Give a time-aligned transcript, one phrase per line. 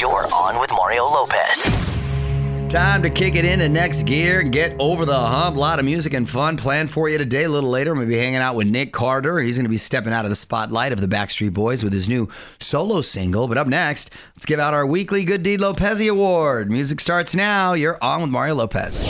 [0.00, 1.62] You're on with Mario Lopez.
[2.68, 5.56] Time to kick it into next gear and get over the hump.
[5.56, 7.44] A lot of music and fun planned for you today.
[7.44, 9.38] A little later, I'm going to be hanging out with Nick Carter.
[9.38, 12.08] He's going to be stepping out of the spotlight of the Backstreet Boys with his
[12.08, 12.28] new
[12.58, 13.46] solo single.
[13.46, 16.72] But up next, let's give out our weekly Good Deed Lopez Award.
[16.72, 17.74] Music starts now.
[17.74, 19.04] You're on with Mario Lopez.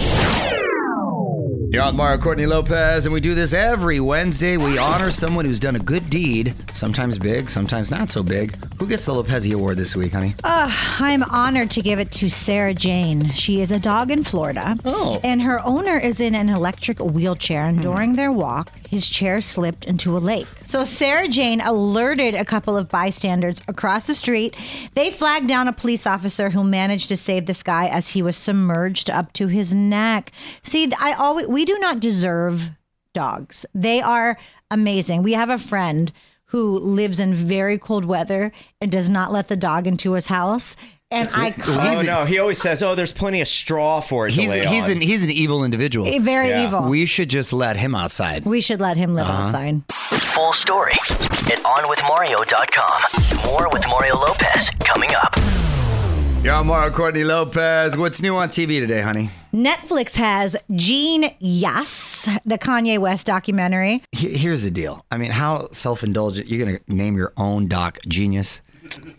[1.75, 4.57] You're on Mario Courtney Lopez, and we do this every Wednesday.
[4.57, 8.57] We honor someone who's done a good deed, sometimes big, sometimes not so big.
[8.79, 10.37] Who gets the Lopez Award this week, honey?
[10.45, 13.33] Ah, I'm honored to give it to Sarah Jane.
[13.33, 14.79] She is a dog in Florida.
[14.85, 15.21] Oh.
[15.25, 17.65] And her owner is in an electric wheelchair.
[17.67, 20.47] And during their walk, his chair slipped into a lake.
[20.63, 24.57] So Sarah Jane alerted a couple of bystanders across the street.
[24.95, 28.37] They flagged down a police officer who managed to save this guy as he was
[28.37, 30.31] submerged up to his neck.
[30.63, 32.71] See, I always we do not deserve
[33.13, 33.67] dogs.
[33.75, 34.39] They are
[34.71, 35.25] amazing.
[35.25, 36.13] We have a friend
[36.47, 40.77] who lives in very cold weather and does not let the dog into his house.
[41.15, 44.31] And I Oh, oh no, he always says, "Oh, there's plenty of straw for it
[44.33, 46.07] to He's lay he's on." an he's an evil individual.
[46.21, 46.67] very Yeah.
[46.67, 46.83] evil.
[46.83, 48.45] We, We should just let him outside.
[48.45, 49.43] We should let him live uh-huh.
[49.45, 49.83] outside.
[49.93, 50.95] Full story
[51.53, 53.47] at onwithmario.com.
[53.47, 55.37] More with Mario Lopez coming up.
[56.43, 57.97] You're on Mario Courtney Lopez.
[57.97, 59.31] What's new on TV today, honey?
[59.55, 64.03] Netflix has jeen-yuhs, the Kanye West documentary.
[64.13, 65.05] He- Here's the deal.
[65.11, 68.61] I mean, how self-indulgent you're gonna name your own doc genius?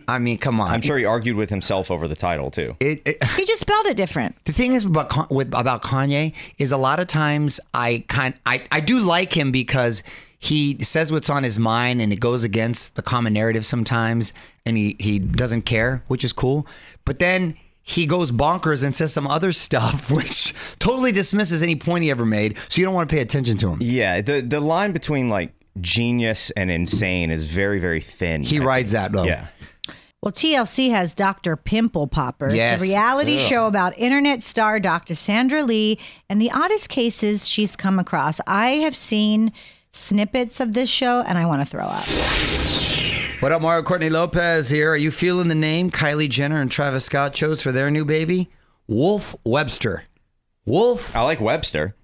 [0.07, 0.71] I mean, come on.
[0.71, 2.75] I'm sure he argued with himself over the title too.
[2.79, 4.35] It, it, He just spelled it different.
[4.45, 8.65] the thing is about with about Kanye is a lot of times I kind I
[8.71, 10.03] I do like him because
[10.39, 14.33] he says what's on his mind and it goes against the common narrative sometimes
[14.65, 16.67] and he he doesn't care, which is cool.
[17.05, 17.55] But then
[17.87, 22.25] he goes bonkers and says some other stuff which totally dismisses any point he ever
[22.25, 22.57] made.
[22.69, 23.79] So you don't want to pay attention to him.
[23.81, 28.43] Yeah, the the line between like genius and insane is very very thin.
[28.43, 29.03] He I rides think.
[29.03, 29.23] that though.
[29.25, 29.47] Yeah.
[30.21, 31.55] Well, TLC has Dr.
[31.55, 32.51] Pimple Popper.
[32.51, 32.81] Yes.
[32.81, 35.13] It's a reality show about internet star Dr.
[35.13, 38.41] Sandra Lee and the oddest cases she's come across.
[38.47, 39.51] I have seen
[39.91, 42.05] snippets of this show and I want to throw up.
[43.41, 44.89] What up, Mario Courtney Lopez here.
[44.93, 48.49] Are you feeling the name Kylie Jenner and Travis Scott chose for their new baby?
[48.87, 50.05] Wolf Webster.
[50.65, 51.95] Wolf I like Webster.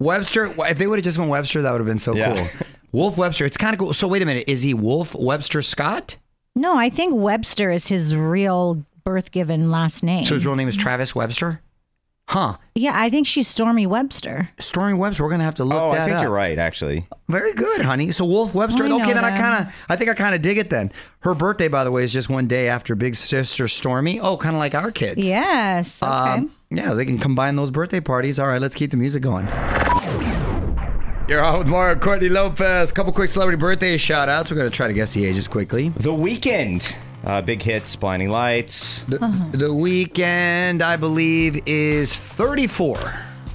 [0.00, 0.46] Webster.
[0.66, 2.34] If they would have just went Webster, that would have been so Yeah.
[2.34, 2.66] cool.
[2.92, 3.44] Wolf Webster.
[3.44, 3.92] It's kind of cool.
[3.94, 4.44] So wait a minute.
[4.48, 6.16] Is he Wolf Webster Scott?
[6.56, 10.24] No, I think Webster is his real birth given last name.
[10.24, 11.60] So his real name is Travis Webster?
[12.30, 12.58] Huh.
[12.74, 14.50] yeah, I think she's Stormy Webster.
[14.58, 15.24] Stormy Webster.
[15.24, 16.22] We're gonna have to look Oh, that I think up.
[16.24, 17.06] you're right actually.
[17.30, 18.10] Very good, honey.
[18.10, 18.84] So Wolf Webster.
[18.84, 20.68] I okay, then I kind of, I think I kind of dig it.
[20.68, 24.20] Then her birthday, by the way, is just one day after Big Sister Stormy.
[24.20, 25.26] Oh, kind of like our kids.
[25.26, 26.02] Yes.
[26.02, 26.12] Okay.
[26.12, 28.38] Um, yeah, they can combine those birthday parties.
[28.38, 29.46] All right, let's keep the music going.
[31.28, 32.90] You're on with Mario Courtney Lopez.
[32.90, 34.50] Couple quick celebrity birthday shout outs.
[34.50, 35.90] We're going to try to guess the ages quickly.
[35.90, 36.96] The Weeknd.
[37.22, 39.02] Uh, big hits, Blinding Lights.
[39.02, 39.18] The,
[39.52, 42.96] the Weeknd, I believe, is 34.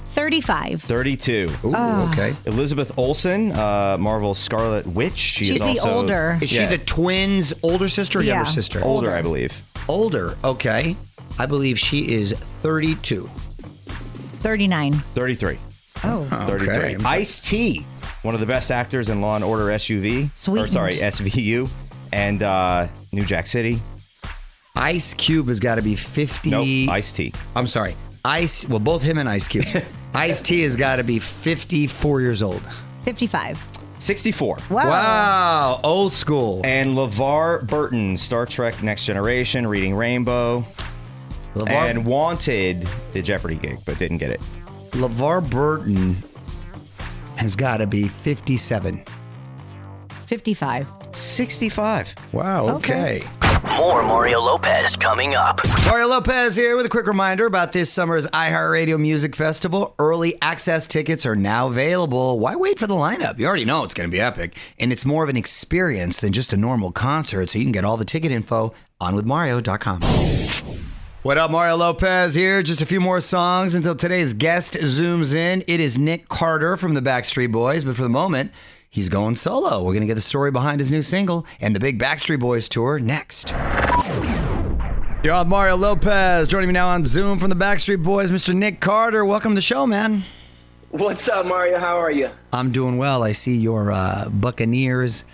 [0.06, 0.82] 35.
[0.82, 1.50] 32.
[1.64, 2.36] Ooh, okay.
[2.46, 5.18] Elizabeth Olsen, uh, Marvel's Scarlet Witch.
[5.18, 6.38] She She's is the also, older.
[6.40, 6.70] Is Yeah.
[6.70, 8.34] she the twins' older sister or Yeah.
[8.34, 8.78] younger sister?
[8.84, 9.16] older, older.
[9.18, 9.60] I believe.
[9.88, 10.94] Older, okay.
[11.40, 13.28] I believe she is 32.
[14.42, 14.92] 39.
[15.16, 15.58] 33.
[16.06, 16.24] Oh.
[16.48, 16.74] 33.
[16.74, 16.96] Okay.
[17.04, 17.84] Ice T,
[18.22, 20.30] one of the best actors in Law and Order SUV.
[20.48, 21.70] Or sorry, SVU.
[22.12, 23.80] And uh, New Jack City.
[24.76, 26.50] Ice Cube has got to be 50.
[26.50, 27.32] Nope, Ice T.
[27.54, 27.96] I'm sorry.
[28.24, 29.66] Ice, well, both him and Ice Cube.
[30.14, 32.62] Ice T has got to be 54 years old.
[33.04, 33.62] 55.
[33.98, 34.58] 64.
[34.70, 34.88] Wow.
[34.88, 36.60] Wow, old school.
[36.64, 40.64] And LeVar Burton, Star Trek Next Generation, Reading Rainbow.
[41.54, 44.40] LeVar, And Wanted, the Jeopardy gig, but didn't get it.
[44.94, 46.16] LeVar Burton
[47.36, 49.04] has got to be 57.
[50.26, 50.86] 55.
[51.12, 52.14] 65.
[52.32, 53.22] Wow, Okay.
[53.78, 55.58] More Mario Lopez coming up.
[55.86, 59.94] Mario Lopez here with a quick reminder about this summer's iHeartRadio Music Festival.
[59.98, 62.38] Early access tickets are now available.
[62.38, 63.38] Why wait for the lineup?
[63.38, 64.54] You already know it's going to be epic.
[64.78, 67.84] And it's more of an experience than just a normal concert, so you can get
[67.86, 70.00] all the ticket info on withmario.com.
[71.24, 72.62] What up, Mario Lopez here.
[72.62, 75.64] Just a few more songs until today's guest zooms in.
[75.66, 78.52] It is Nick Carter from the Backstreet Boys, but for the moment,
[78.90, 79.78] he's going solo.
[79.78, 82.68] We're going to get the story behind his new single and the big Backstreet Boys
[82.68, 83.52] tour next.
[85.24, 86.46] You're on Mario Lopez.
[86.46, 88.54] Joining me now on Zoom from the Backstreet Boys, Mr.
[88.54, 89.24] Nick Carter.
[89.24, 90.24] Welcome to the show, man.
[90.90, 91.78] What's up, Mario?
[91.78, 92.28] How are you?
[92.52, 93.22] I'm doing well.
[93.22, 95.24] I see your uh, Buccaneers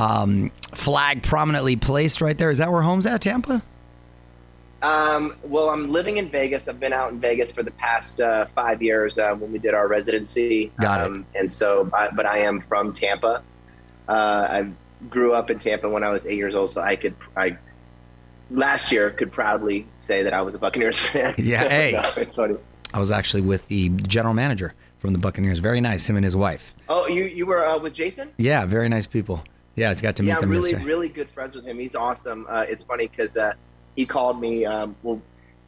[0.00, 2.50] um, flag prominently placed right there.
[2.50, 3.62] Is that where home's at, Tampa?
[4.82, 6.68] Um, well, I'm living in Vegas.
[6.68, 9.74] I've been out in Vegas for the past uh, five years uh, when we did
[9.74, 10.70] our residency.
[10.80, 11.04] Got it.
[11.06, 13.42] um, And so, I, but I am from Tampa.
[14.08, 14.70] Uh, I
[15.08, 17.56] grew up in Tampa when I was eight years old, so I could I
[18.50, 21.34] last year could proudly say that I was a Buccaneers fan.
[21.38, 22.00] Yeah, hey.
[22.14, 22.56] So it's funny.
[22.94, 25.58] I was actually with the general manager from the Buccaneers.
[25.58, 26.74] Very nice, him and his wife.
[26.88, 28.30] Oh, you you were uh, with Jason?
[28.36, 29.42] Yeah, very nice people.
[29.74, 31.78] Yeah, it's got to meet yeah, them I'm really really good friends with him.
[31.78, 32.46] He's awesome.
[32.48, 33.54] Uh, it's funny because uh,
[33.96, 34.64] he called me.
[34.64, 35.20] Um, well,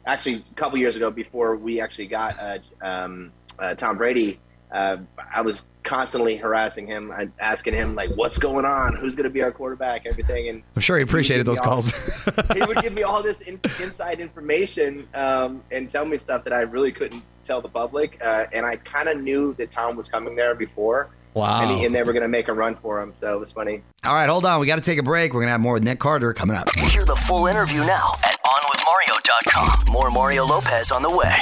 [0.05, 4.39] actually, a couple years ago, before we actually got uh, um, uh, Tom Brady,
[4.71, 4.97] uh,
[5.33, 8.95] I was constantly harassing him, uh, asking him like, "What's going on?
[8.95, 10.05] Who's going to be our quarterback?
[10.05, 11.91] Everything." And I'm sure he appreciated me those all- calls.
[12.53, 16.53] he would give me all this in, inside information um, and tell me stuff that
[16.53, 18.19] I really couldn't tell the public.
[18.21, 21.61] Uh, and I kind of knew that Tom was coming there before, wow.
[21.61, 23.13] and, he, and they were going to make a run for him.
[23.19, 23.81] So it was funny.
[24.03, 24.59] All right, hold on.
[24.59, 25.33] We got to take a break.
[25.33, 26.73] We're going to have more with Nick Carter coming up.
[26.75, 29.93] Hear the full interview now at OnWithMario.com.
[29.93, 31.35] More Mario Lopez on the way.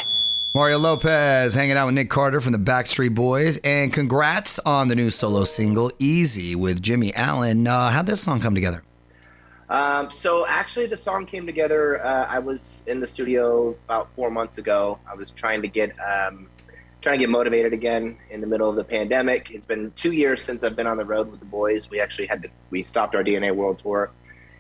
[0.54, 3.57] Mario Lopez hanging out with Nick Carter from the Backstreet Boys.
[3.57, 7.68] And congrats on the new solo single, Easy, with Jimmie Allen.
[7.68, 8.81] Uh, how'd this song come together?
[9.69, 12.04] Um, so actually, the song came together.
[12.04, 14.98] Uh, I was in the studio about four months ago.
[15.10, 16.48] I was trying to get um,
[17.01, 19.51] trying to get motivated again in the middle of the pandemic.
[19.51, 21.89] It's been two years since I've been on the road with the boys.
[21.89, 24.11] We actually had to we stopped our DNA World Tour.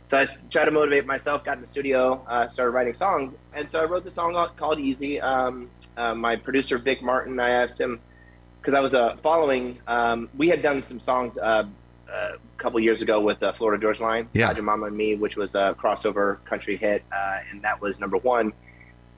[0.05, 1.43] So I tried to motivate myself.
[1.43, 4.79] Got in the studio, uh, started writing songs, and so I wrote the song called
[4.79, 7.99] "Easy." Um, uh, my producer Vic Martin, I asked him
[8.61, 9.77] because I was uh, following.
[9.87, 11.65] Um, we had done some songs uh,
[12.09, 14.53] uh, a couple years ago with uh, Florida Georgia Line, Yeah.
[14.53, 18.53] Mama and Me," which was a crossover country hit, uh, and that was number one.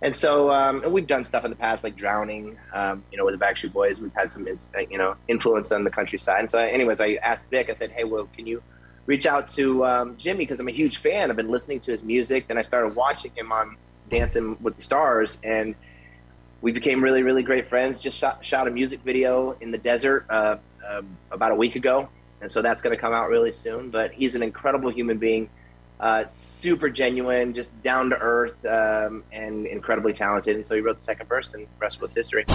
[0.01, 3.25] And so, um, and we've done stuff in the past, like "Drowning," um, you know,
[3.25, 4.00] with the Backstreet Boys.
[4.00, 4.48] We've had some,
[4.90, 6.40] you know, influence on the countryside.
[6.40, 7.69] And so, anyways, I asked Vic.
[7.69, 8.63] I said, "Hey, well, can you
[9.10, 11.31] reach out to um, Jimmie because I'm a huge fan.
[11.31, 12.48] I've been listening to his music.
[12.48, 13.75] Then I started watching him on
[14.07, 15.74] Dancing with the Stars, and
[16.62, 18.00] we became really, really great friends.
[18.00, 20.57] Just shot, shot a music video in the desert uh,
[20.88, 21.01] uh,
[21.31, 22.07] about a week ago,
[22.42, 23.90] and so that's going to come out really soon.
[23.90, 25.50] But he's an incredible human being,
[26.00, 30.56] uh, super genuine, just down to earth, um, and incredibly talented.
[30.56, 32.46] And so he wrote the second verse, and the rest was history.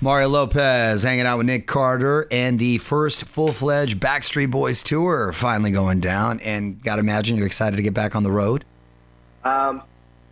[0.00, 5.32] Mario Lopez hanging out with Nick Carter and the first full fledged Backstreet Boys tour
[5.32, 6.40] finally going down.
[6.40, 8.66] And got to imagine you're excited to get back on the road.
[9.44, 9.82] Um,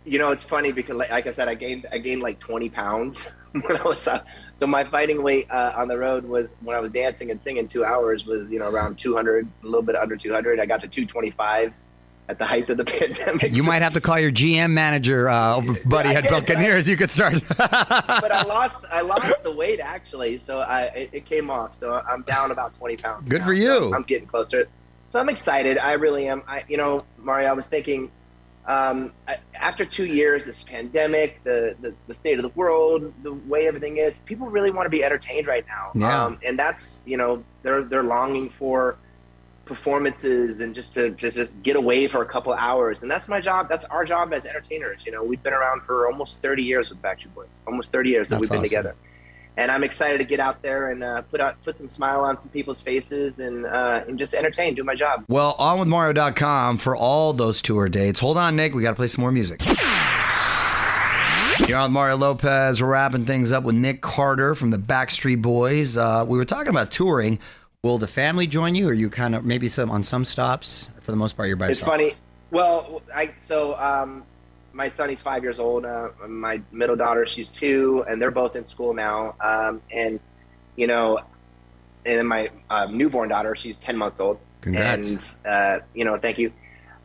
[0.05, 2.69] you know, it's funny because, like, like I said, I gained I gained like 20
[2.69, 4.23] pounds when I was uh,
[4.53, 7.67] so my fighting weight uh, on the road was when I was dancing and singing
[7.67, 10.59] two hours was you know around 200, a little bit under 200.
[10.59, 11.73] I got to 225
[12.29, 13.51] at the height of the pandemic.
[13.51, 16.87] You might have to call your GM manager, uh, buddy at Buccaneers.
[16.87, 17.35] You could start.
[17.57, 21.75] but I lost I lost the weight actually, so I it, it came off.
[21.75, 23.29] So I'm down about 20 pounds.
[23.29, 23.93] Good now, for so you.
[23.93, 24.67] I'm getting closer.
[25.09, 25.77] So I'm excited.
[25.77, 26.43] I really am.
[26.47, 28.11] I you know, Mario, I was thinking
[28.65, 33.33] um, I- after two years, this pandemic, the, the the state of the world, the
[33.33, 35.91] way everything is, people really want to be entertained right now.
[35.93, 36.25] Yeah.
[36.25, 38.97] Um, and that's you know they're they're longing for
[39.65, 43.01] performances and just to just, just get away for a couple hours.
[43.01, 43.69] And that's my job.
[43.69, 45.05] That's our job as entertainers.
[45.05, 47.47] You know, we've been around for almost 30 years with Backstreet Boys.
[47.65, 48.69] Almost 30 years that That's we've been awesome.
[48.69, 48.95] together.
[49.55, 52.39] And I'm excited to get out there and uh, put out put some smile on
[52.39, 55.25] some people's faces and uh, and just entertain, do my job.
[55.27, 58.19] well, on with Mario.com for all those tour dates.
[58.19, 58.73] Hold on, Nick.
[58.73, 59.61] We got to play some more music.
[61.67, 62.81] You're on with Mario Lopez.
[62.81, 65.97] We're wrapping things up with Nick Carter from the Backstreet Boys.
[65.97, 67.39] Uh, we were talking about touring.
[67.83, 70.87] Will the family join you, or you kind of maybe some on some stops?
[71.01, 71.99] For the most part, you're by yourself.
[71.99, 72.13] It's yourself.
[72.13, 72.15] funny.
[72.49, 74.23] Well, I so um,
[74.71, 75.83] my son he's five years old.
[75.83, 79.35] Uh, my middle daughter she's two, and they're both in school now.
[79.41, 80.21] Um, and
[80.77, 81.17] you know,
[82.05, 84.39] and then my uh, newborn daughter she's ten months old.
[84.61, 85.39] Congrats.
[85.43, 86.53] And uh, you know, thank you.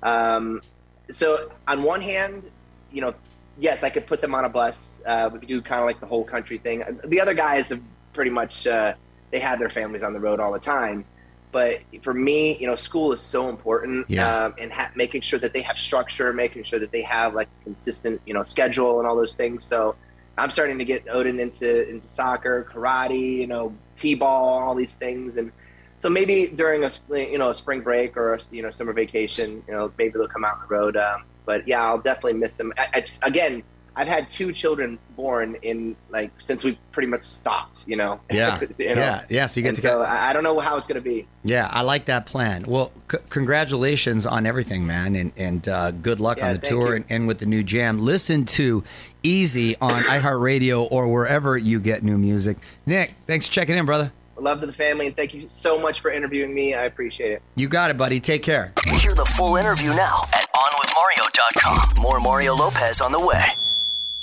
[0.05, 0.63] Um,
[1.11, 2.49] so on one hand,
[2.93, 3.15] you know,
[3.59, 5.03] yes, I could put them on a bus.
[5.05, 6.85] Uh, we could do kind of like the whole country thing.
[7.05, 8.95] The other guys have pretty much uh,
[9.31, 11.05] they have their families on the road all the time.
[11.51, 14.45] But for me, you know, school is so important, Yeah.
[14.47, 17.49] um, and ha- making sure that they have structure, making sure that they have like
[17.65, 19.65] consistent, you know, schedule and all those things.
[19.65, 19.95] So
[20.37, 25.37] I'm starting to get Odin into into soccer, karate, you know, t-ball, all these things,
[25.39, 25.51] and
[25.97, 28.93] so maybe during a spring, you know a spring break or a, you know summer
[28.93, 30.97] vacation, you know maybe they'll come out on the road.
[30.97, 32.73] Um, but yeah, I'll definitely miss them.
[32.79, 33.63] I, it's again,
[33.99, 37.85] I've had two children born in like since we pretty much stopped.
[37.89, 38.21] You know.
[38.31, 39.01] Yeah, you know?
[39.01, 39.47] yeah, yeah.
[39.47, 40.03] So you get And to so go.
[40.05, 41.27] I I don't know how it's going to be.
[41.43, 42.63] Yeah, I like that plan.
[42.69, 46.95] Well, c- congratulations on everything, man, and and uh, good luck Yeah, on the tour
[46.95, 47.99] and, and with the new jam.
[47.99, 48.85] Listen to
[49.25, 52.57] Easy on iHeartRadio or wherever you get new music.
[52.87, 54.13] Nick, thanks for checking in, brother.
[54.39, 56.73] Love to the family, and thank you so much for interviewing me.
[56.73, 57.43] I appreciate it.
[57.57, 58.21] You got it, buddy.
[58.21, 58.73] Take care.
[58.93, 62.01] We hear the full interview now at OnWithMario.com.
[62.01, 63.45] More Mario Lopez on the way.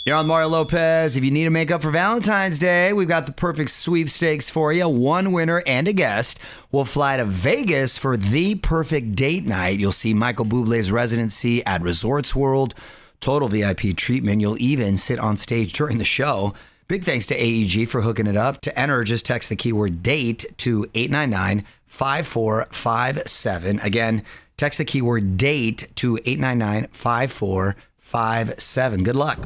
[0.05, 1.17] You're on Mario Lopez.
[1.17, 4.71] If you need to make up for Valentine's Day, we've got the perfect sweepstakes for
[4.71, 4.87] you.
[4.87, 6.39] One winner and a guest
[6.71, 9.79] will fly to Vegas for the perfect date night.
[9.79, 12.75] You'll see Michael Bublé's residency at Resorts World,
[13.19, 14.41] total VIP treatment.
[14.41, 16.53] You'll even sit on stage during the show.
[16.87, 18.61] Big thanks to AEG for hooking it up.
[18.61, 23.79] To enter, just text the keyword date to 899 5457.
[23.79, 24.21] Again,
[24.55, 27.94] text the keyword date to 899 5457.
[28.11, 29.39] Good luck.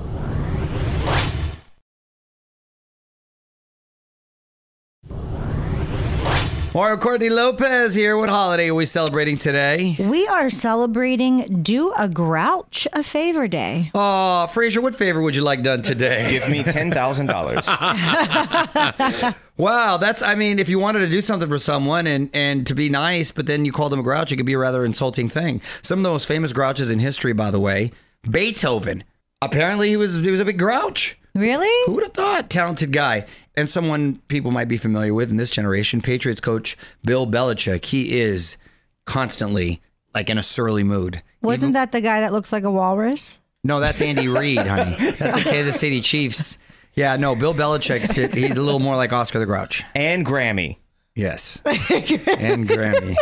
[6.74, 8.16] Mario Courtney Lopez here.
[8.16, 9.96] What holiday are we celebrating today?
[10.00, 13.92] We are celebrating Do a Grouch a Favor Day.
[13.96, 16.30] Oh, Frazier, what favor would you like done today?
[16.30, 17.68] Give me ten thousand dollars.
[19.60, 22.74] Wow, that's I mean, if you wanted to do something for someone and and to
[22.74, 25.28] be nice, but then you call them a grouch, it could be a rather insulting
[25.28, 25.60] thing.
[25.82, 27.92] Some of the most famous grouches in history, by the way,
[28.30, 29.04] Beethoven.
[29.42, 31.18] Apparently he was he was a big grouch.
[31.36, 31.70] Really?
[31.86, 32.50] Who would have thought?
[32.50, 33.26] Talented guy.
[33.56, 37.86] And someone people might be familiar with in this generation, Patriots coach Bill Belichick.
[37.86, 38.58] He is
[39.06, 39.82] constantly
[40.14, 41.22] like in a surly mood.
[41.42, 43.40] Wasn't that the guy that looks like a walrus?
[43.64, 44.96] No, that's Andy Reid, honey.
[45.12, 46.58] That's the Kansas City Chiefs.
[46.96, 49.84] Yeah, no, Bill Belichick's he's a little more like Oscar the Grouch.
[49.96, 50.78] and Grammy.
[51.16, 51.62] Yes.
[51.66, 53.16] and Grammy.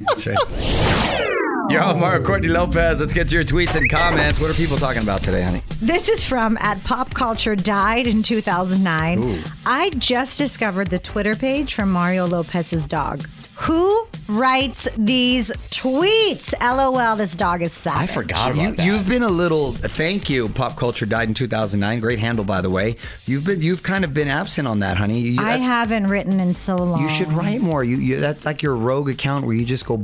[0.00, 1.26] That's right.
[1.70, 3.00] Yo, Mario Courtney Lopez.
[3.00, 4.40] Let's get to your tweets and comments.
[4.40, 5.62] What are people talking about today, honey?
[5.80, 9.38] This is from at Pop Culture Died in 2009.
[9.64, 13.24] I just discovered the Twitter page from Mario Lopez's dog.
[13.56, 16.52] Who writes these tweets?
[16.60, 17.98] LOL, this dog is sad.
[17.98, 18.86] I forgot about You, that.
[18.86, 19.70] you've been a little.
[19.72, 20.48] Thank you.
[20.48, 22.00] Pop culture died in 2009.
[22.00, 22.96] Great handle, by the way.
[23.26, 23.62] You've been.
[23.62, 25.20] You've kind of been absent on that, honey.
[25.20, 27.00] You, I that- haven't written in so long.
[27.02, 27.84] you should write more.
[27.84, 30.02] You, you that's like your rogue account where you just go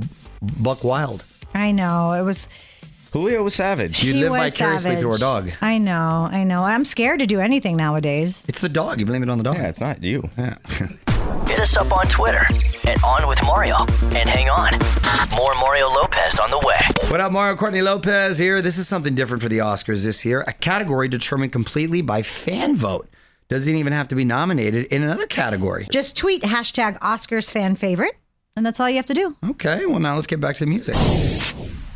[0.60, 1.24] buck wild.
[1.56, 2.12] I know.
[2.12, 2.48] It was.
[3.12, 4.04] Julio was savage.
[4.04, 5.52] You he live was vicariously through a savage.
[5.52, 5.58] dog.
[5.62, 6.28] I know.
[6.30, 6.62] I know.
[6.62, 8.44] I'm scared to do anything nowadays.
[8.46, 9.00] It's the dog.
[9.00, 9.54] You blame it on the dog.
[9.56, 10.28] Yeah, it's not you.
[10.36, 12.44] Hit us up on Twitter
[12.86, 13.78] at On With Mario.
[14.14, 14.72] And hang on,
[15.36, 16.78] more Mario Lopez on the way.
[17.10, 18.60] What up, Mario Courtney Lopez here.
[18.60, 20.42] This is something different for the Oscars this year.
[20.46, 23.08] A category determined completely by fan vote.
[23.48, 25.86] Doesn't even have to be nominated in another category.
[25.90, 28.16] Just tweet hashtag Oscars fan favorite,
[28.56, 29.36] and that's all you have to do.
[29.50, 30.96] Okay, well, now let's get back to the music.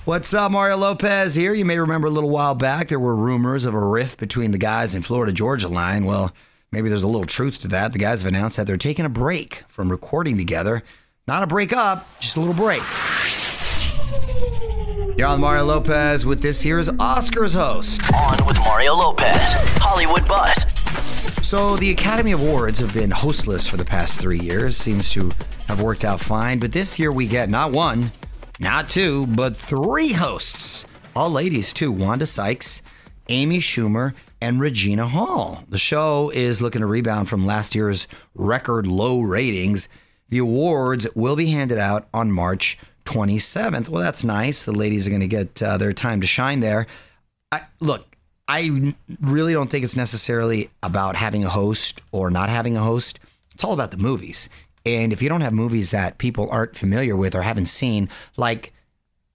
[0.04, 1.54] What's up, Mario Lopez here?
[1.54, 4.58] You may remember a little while back there were rumors of a rift between the
[4.58, 6.04] guys in Florida Georgia line.
[6.04, 6.32] Well,
[6.72, 7.92] maybe there's a little truth to that.
[7.92, 10.82] The guys have announced that they're taking a break from recording together.
[11.26, 12.82] Not a break up, just a little break.
[15.16, 18.00] You're on Mario Lopez with this here's Oscars host.
[18.14, 19.52] On with Mario Lopez.
[19.78, 20.64] Hollywood Buzz.
[21.46, 24.76] So the Academy Awards have been hostless for the past three years.
[24.76, 25.30] Seems to
[25.70, 26.58] have worked out fine.
[26.58, 28.10] But this year we get not one,
[28.58, 30.84] not two, but three hosts.
[31.14, 31.92] All ladies too.
[31.92, 32.82] Wanda Sykes,
[33.28, 35.62] Amy Schumer, and Regina Hall.
[35.68, 39.88] The show is looking to rebound from last year's record low ratings.
[40.30, 43.88] The awards will be handed out on March 27th.
[43.88, 44.64] Well, that's nice.
[44.64, 46.88] The ladies are going to get uh, their time to shine there.
[47.52, 48.06] I, look,
[48.48, 53.20] I really don't think it's necessarily about having a host or not having a host.
[53.54, 54.48] It's all about the movies.
[54.98, 58.72] And if you don't have movies that people aren't familiar with or haven't seen, like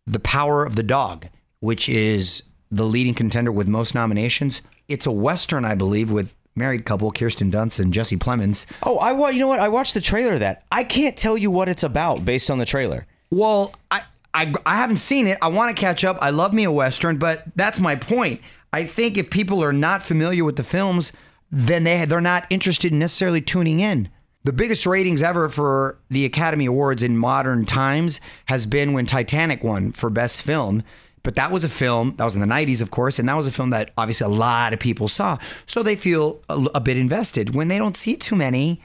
[0.05, 1.27] The Power of the Dog,
[1.59, 6.85] which is the leading contender with most nominations, it's a Western, I believe, with married
[6.85, 8.65] couple Kirsten Dunst and Jesse Plemons.
[8.83, 9.59] Oh, I wa- you know what?
[9.59, 10.63] I watched the trailer of that.
[10.71, 13.05] I can't tell you what it's about based on the trailer.
[13.31, 14.01] Well, I,
[14.33, 15.37] I I haven't seen it.
[15.41, 16.17] I want to catch up.
[16.21, 18.41] I love me a western, but that's my point.
[18.71, 21.11] I think if people are not familiar with the films,
[21.51, 24.09] then they they're not interested in necessarily tuning in.
[24.45, 29.63] The biggest ratings ever for the Academy Awards in modern times has been when Titanic
[29.63, 30.83] won for best film.
[31.23, 33.47] But that was a film that was in the 90s, of course, and that was
[33.47, 35.39] a film that obviously a lot of people saw.
[35.65, 37.55] So they feel a, a bit invested.
[37.55, 38.79] When they don't see too many,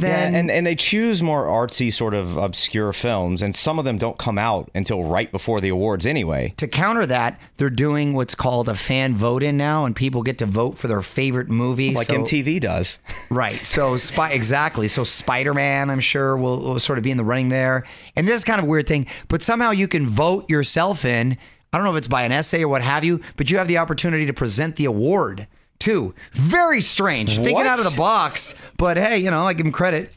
[0.00, 3.84] then Yeah, and, and they choose more artsy, sort of obscure films, and some of
[3.84, 6.52] them don't come out until right before the awards anyway.
[6.56, 10.38] to counter that, they're doing what's called a fan vote in now, and people get
[10.38, 11.94] to vote for their favorite movie.
[11.94, 12.98] Like so, MTV does.
[13.30, 13.56] Right.
[13.56, 14.86] So, spy, exactly.
[14.86, 17.84] So, Spider Man, I'm sure, will, will sort of be in the running there.
[18.16, 21.36] And this is kind of a weird thing, but somehow you can vote yourself in.
[21.72, 23.66] I don't know if it's by an essay or what have you, but you have
[23.66, 26.14] the opportunity to present the award too.
[26.32, 27.36] Very strange.
[27.36, 27.66] Thinking What?
[27.66, 30.12] out of the box, but hey, you know, I give him credit.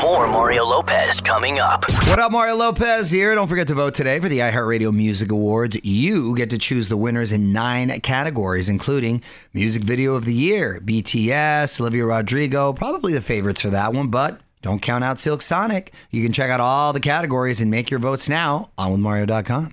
[0.00, 1.84] More Mario Lopez coming up.
[2.08, 3.34] What up, Mario Lopez here.
[3.34, 5.76] Don't forget to vote today for the iHeartRadio Music Awards.
[5.82, 10.80] You get to choose the winners in nine categories, including Music Video of the Year,
[10.84, 15.92] BTS, Olivia Rodrigo, probably the favorites for that one, but don't count out Silk Sonic.
[16.10, 19.70] You can check out all the categories and make your votes now on withmario.com.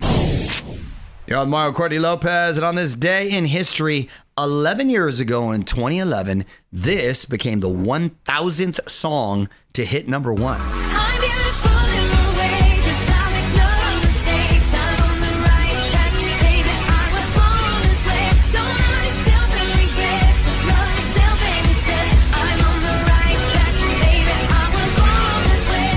[1.30, 5.62] You're on Mario Courtney Lopez, and on this day in history, 11 years ago in
[5.62, 10.60] 2011, this became the 1,000th song to hit number one.
[10.60, 13.70] I'm beautiful in the way, just I make no
[14.02, 14.74] mistakes.
[14.74, 16.66] I'm on the right track, baby.
[16.66, 18.26] I was born this way.
[18.50, 20.34] Don't hurt yourself and regret.
[20.34, 22.10] Just love yourself and instead.
[22.42, 24.34] I'm on the right track, baby.
[24.34, 25.94] I was born this way.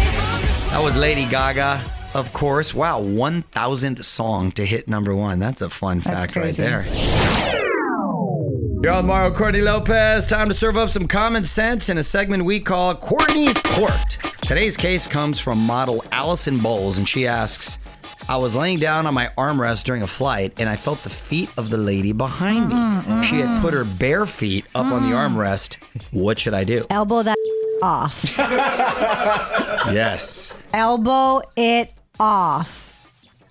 [0.77, 1.81] That was Lady Gaga,
[2.13, 2.73] of course.
[2.73, 5.39] Wow, 1,000th song to hit number one.
[5.39, 6.85] That's a fun fact right there.
[8.83, 10.25] You're on Mario Courtney Lopez.
[10.25, 14.17] Time to serve up some common sense in a segment we call Courtney's Court.
[14.41, 17.79] Today's case comes from model Allison Bowles, and she asks,
[18.27, 21.49] I was laying down on my armrest during a flight and I felt the feet
[21.57, 22.75] of the lady behind me.
[22.75, 23.61] Mm, mm, she had mm.
[23.61, 25.77] put her bare feet up on the armrest.
[26.11, 26.85] What should I do?
[26.89, 27.35] Elbow that
[27.83, 28.23] off.
[29.93, 30.53] Yes.
[30.73, 32.89] Elbow it off.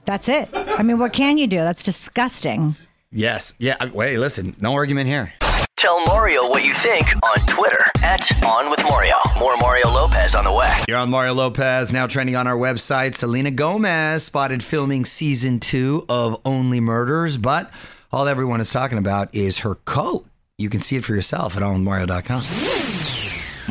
[0.05, 0.49] That's it.
[0.55, 1.59] I mean, what can you do?
[1.59, 2.77] That's disgusting.
[3.11, 3.55] Yes.
[3.59, 3.85] Yeah.
[3.87, 4.57] Wait, listen.
[4.61, 5.33] No argument here.
[5.77, 9.17] Tell Mario what you think on Twitter at On With Mario.
[9.37, 10.73] More Mario Lopez on the way.
[10.87, 13.17] You're on Mario Lopez, now trending on our website.
[13.17, 17.71] Selena Gomez spotted filming season two of Only Murders, but
[18.13, 20.25] all everyone is talking about is her coat.
[20.57, 22.43] You can see it for yourself at onmario.com.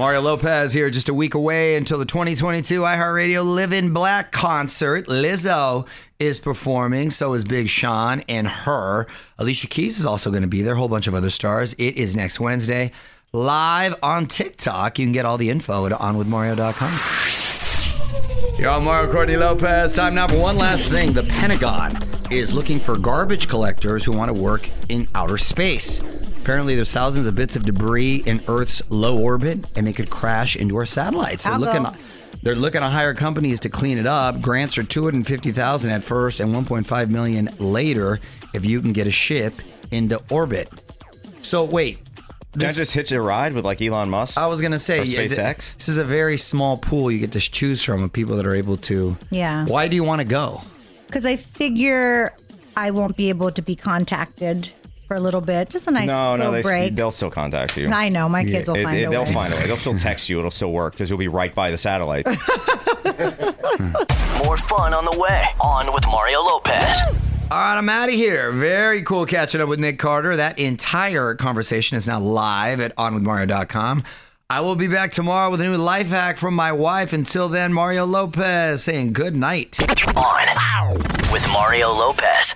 [0.02, 5.06] Mario Lopez here, just a week away until the 2022 iHeartRadio Living Black concert.
[5.06, 9.06] Lizzo is performing, so is Big Sean and her.
[9.38, 11.74] Alicia Keys is also going to be there, a whole bunch of other stars.
[11.74, 12.94] It is next Wednesday,
[13.32, 14.98] live on TikTok.
[14.98, 18.60] You can get all the info at onwithmario.com.
[18.60, 19.96] You're Mario Courtney Lopez.
[19.96, 21.14] Time now for one last thing.
[21.14, 21.96] The Pentagon
[22.32, 26.02] is looking for garbage collectors who want to work in outer space.
[26.42, 30.56] Apparently, there's thousands of bits of debris in Earth's low orbit, and they could crash
[30.56, 31.44] into our satellites.
[31.44, 31.84] They're I'll looking.
[31.84, 31.94] go.
[32.42, 34.42] They're looking to hire companies to clean it up.
[34.42, 38.18] Grants are 250,000 at first and 1.5 million later
[38.56, 39.54] if you can get a ship
[39.92, 40.68] into orbit.
[41.44, 42.00] So wait,
[42.54, 44.40] Can I just hitch a ride with like Elon Musk?
[44.40, 45.76] I was gonna say Or yeah, SpaceX?
[45.76, 48.56] this is a very small pool you get to choose from of people that are
[48.56, 49.16] able to.
[49.30, 49.66] Yeah.
[49.68, 50.62] Why do you want to go?
[51.06, 52.34] Because I figure
[52.76, 54.72] I won't be able to be contacted
[55.12, 55.70] for a little bit.
[55.70, 56.96] Just a nice no, little no, they, break.
[56.96, 57.90] they'll still contact you.
[57.90, 59.34] I know my kids will find it- a they'll way.
[59.34, 59.68] find a way.
[59.68, 60.40] They'll still text you.
[60.40, 62.26] It'll still work because you'll be right by the satellite.
[62.28, 62.38] More
[64.56, 65.48] fun on the way.
[65.60, 67.02] On with Mario Lopez.
[67.52, 68.54] All right, I'm out of here.
[68.54, 70.38] Very cool catching up with Nick Carter.
[70.38, 74.06] That entire conversation is now live at onwithmario.com.
[74.50, 77.12] I will be back tomorrow with a new life hack from my wife.
[77.12, 79.78] Until then, Mario Lopez saying good night.
[80.16, 80.94] On
[81.34, 82.56] with Mario Lopez.